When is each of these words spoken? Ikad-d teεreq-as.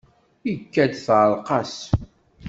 Ikad-d 0.51 0.93
teεreq-as. 1.05 1.75